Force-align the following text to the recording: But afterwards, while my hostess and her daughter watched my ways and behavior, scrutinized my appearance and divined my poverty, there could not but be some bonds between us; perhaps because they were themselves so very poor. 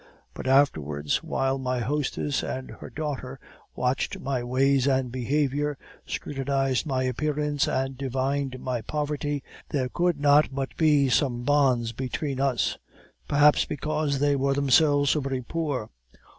But 0.33 0.47
afterwards, 0.47 1.17
while 1.21 1.59
my 1.59 1.77
hostess 1.81 2.41
and 2.41 2.71
her 2.71 2.89
daughter 2.89 3.39
watched 3.75 4.17
my 4.19 4.43
ways 4.43 4.87
and 4.87 5.11
behavior, 5.11 5.77
scrutinized 6.07 6.87
my 6.87 7.03
appearance 7.03 7.67
and 7.67 7.95
divined 7.99 8.59
my 8.59 8.81
poverty, 8.81 9.43
there 9.69 9.89
could 9.89 10.19
not 10.19 10.49
but 10.55 10.75
be 10.75 11.07
some 11.07 11.43
bonds 11.43 11.91
between 11.91 12.39
us; 12.41 12.79
perhaps 13.27 13.65
because 13.65 14.17
they 14.17 14.35
were 14.35 14.55
themselves 14.55 15.11
so 15.11 15.19
very 15.19 15.43
poor. 15.43 15.91